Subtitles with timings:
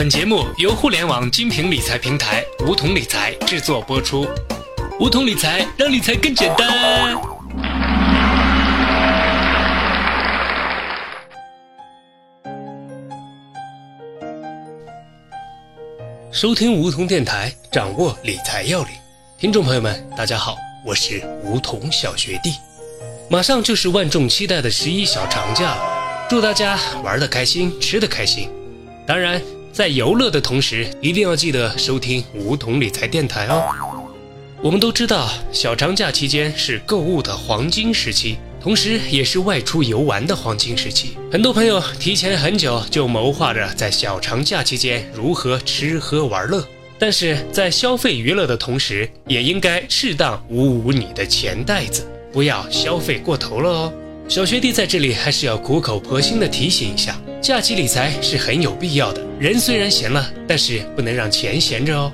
[0.00, 4.26] 本节目由互联网精品理财平台梧桐理财制作播出。
[4.98, 7.20] 梧桐理财让理财更简单。
[16.32, 18.88] 收听梧桐电台，掌握理财要领。
[19.38, 22.54] 听众朋友们，大家好，我是梧桐小学弟。
[23.28, 28.48] 马上就是万众期待的十一小长假了，祝大家玩的开心，吃的开心。
[29.06, 29.42] 当然，
[29.80, 33.64] 在游乐的同时，一定要记得收听梧桐理财电台哦。
[34.60, 41.16] 我们都知道，小长假期间是购物的黄金时期，同时也是外出游玩的黄金时期。
[41.32, 46.62] 很多朋友提前很久就谋划着在小长假期间如何吃喝玩乐，
[46.98, 53.92] 但是在消费娱乐的同时，也应该适当捂捂你的钱袋子，不要消费过头了哦。
[54.28, 57.18] 小学弟在这里还是要苦口婆心的提醒一下。
[57.40, 59.29] 假期理财是很有必要的。
[59.40, 62.12] 人虽然闲了，但是不能让钱闲着哦。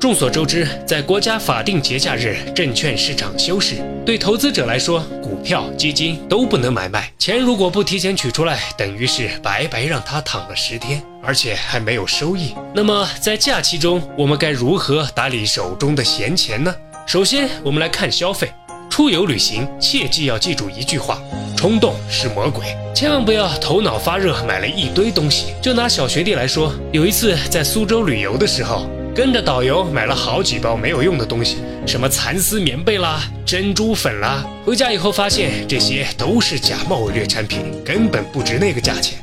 [0.00, 7.08] 众所周知，在国家法定节假日，证券市场休市，对投资者来说，股票、基金都不能买卖。
[7.16, 12.52] 钱如果不提前取出来，等于是白白让它躺了十天，而且还没有收益。
[12.74, 16.74] 那么在假期中，我们该如何打理手中的闲钱呢？
[17.06, 18.50] 首先，我们来看消费。
[18.92, 21.18] 出游旅行，切记要记住一句话：
[21.56, 25.54] 冲动是魔鬼，千万不要头脑发热买了一堆东西。
[25.62, 39.18] 就拿小学弟来说，有一次在苏州旅游的时候，跟着导游买了好几包没有用的东西，什么蚕丝棉被啦、珍珠粉啦，回家以后发现这些都是假冒伪劣产品，根本不值那个价钱。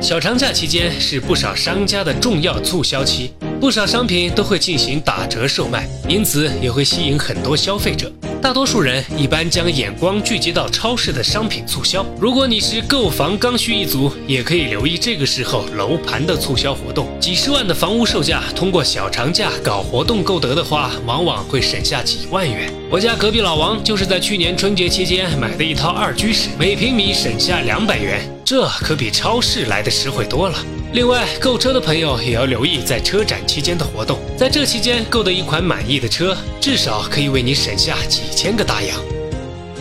[0.00, 8.10] 小长假期间是不少商家的重要促销期，不少商品都会进行打折售卖，因此也会吸引很多消费者。
[8.42, 12.04] 大多数人一般将眼光聚集到超市的商品促销。
[12.20, 17.06] 如果你是购房刚需一族，也可以留意这个时候楼盘的促销活动。
[17.20, 22.68] 几十万的房屋售价，通过小长假搞活动购得的话，往往会省下几万元。
[22.90, 30.58] 我家隔壁老王就是在去年春节期间买的一套二居室，每平米省下两百元，这可比超市来的实惠多了。
[30.92, 39.00] 另外，购车的朋友也要留意在车展期间的活动，在这期间购得一款满意的车，至少可以为你省下几千个大洋。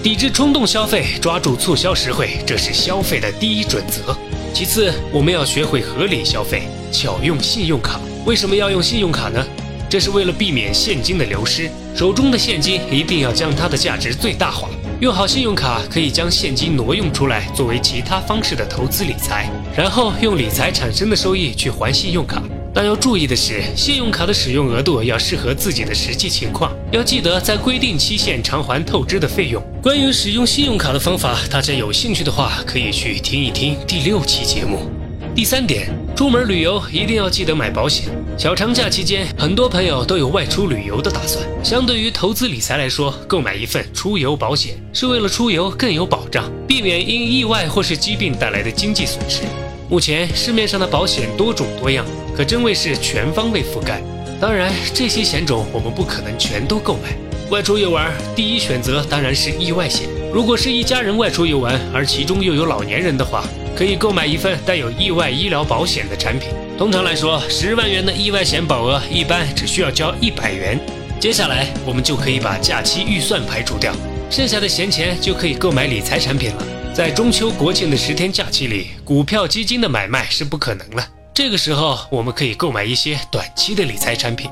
[0.01, 4.15] 抵制冲动消费，抓住促销实惠，这是消费的第一准则。
[4.53, 7.99] 其次，我们要学会合理消费，巧用信用卡。
[8.25, 9.45] 为什么要用信用卡呢？
[9.89, 14.69] 这是为了避免现金的流失，手中的现金一定要将它的价值最大化。
[15.01, 22.39] 用好信用卡可以将现金挪用出来，作为其他方式的投资理财，然后用理财产生的收益去还信用卡。
[22.71, 29.59] 但要注意的是，信用卡的使用额度要适合自己的实际情况，要记得在规定期限偿还透支的费用。
[29.81, 35.00] 关于使用信用卡的方法，大家有兴趣的话可以去听一听第六期节目。
[35.33, 38.09] 第三点，出门旅游一定要记得买保险。
[38.37, 41.43] 小长假期间，很多朋友都有外出旅游的打算。
[41.63, 49.43] 相对于投资理财来说，购买一份出游保险是为了出游更有保障，避免因意外或是疾病带来的经济损失。
[49.89, 52.05] 目前市面上的保险多种多样，
[52.35, 54.01] 可真谓是全方位覆盖。
[54.39, 57.15] 当然，这些险种我们不可能全都购买。
[57.49, 60.09] 外出游玩，第一选择当然是意外险。
[60.33, 63.43] 如果是一家人外出游玩，而其中又有老年人的话，
[63.75, 66.49] 可以购买一份带有意外医疗保险的产品。
[66.77, 70.79] 通常来说，十万元的意外险保额一般只需要交一百元。
[71.19, 73.93] 接下来，我们就可以把假期预算排除掉，
[74.29, 76.63] 剩下的闲钱就可以购买理财产品了。
[76.93, 81.07] 在中秋国庆的十天假期里，股票基金的买卖是不可能了。
[81.33, 84.49] 这个时候，我们可以购买一些短期的理财产品。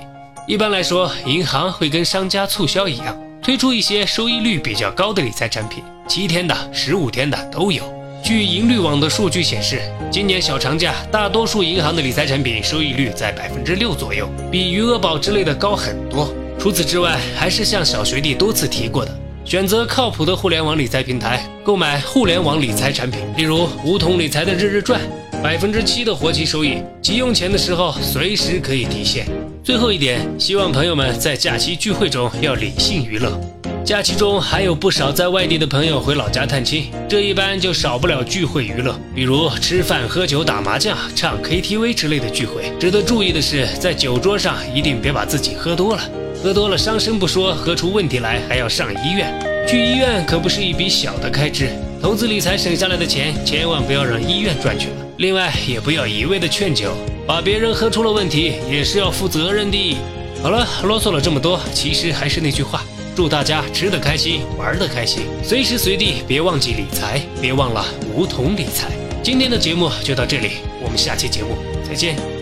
[0.48, 7.99] 一般来说，银行会跟商家促销一样，推出一些收益率比较高的理财产品，七天的、十五天的都有。
[8.30, 9.82] 据银率网的数据显示，
[10.12, 16.32] 今年小长假，大多数银行的理财产品收益率在百分之六左右，比余额宝之类的高很多。
[16.60, 19.12] 除此之外，还是像小学弟多次提过的，
[19.44, 25.02] 选择靠谱的互联网理财平台，购买互联网理财产品，例如梧桐理财的日日赚，
[25.42, 29.26] 百分之七的活期收益，急用钱的时候随时可以提现。
[29.64, 33.42] 最后一点，希望朋友们在假期聚会中要理性娱乐。
[33.90, 42.72] 假期中还有不少在外地的朋友回老家探亲，这一般就少不了聚会娱乐，比如吃饭、喝酒、打麻将、唱 KTV 之类的聚会。
[42.80, 46.04] 值得注意的是，在酒桌上一定别把自己喝多了，
[46.44, 49.34] 喝多了伤身不说，喝出问题来还要上医院。
[49.68, 54.96] 去医院可不是一笔小的开支，投资理财省下来的钱千万不要让医院赚去了。
[55.18, 56.92] 另外，也不要一味的劝酒，
[57.26, 59.98] 把别人喝出了问题也是要负责任的。
[60.44, 62.84] 好了，啰嗦了这么多，其实还是那句话。
[63.20, 67.86] 祝大家吃得开心，玩得开心，随时随地别忘记理财，别忘了
[68.16, 68.88] 梧桐理财。
[69.22, 70.52] 今天的节目就到这里，
[70.82, 71.50] 我们下期节目
[71.86, 72.39] 再见。